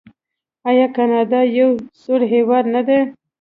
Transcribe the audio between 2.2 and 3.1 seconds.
هیواد نه دی؟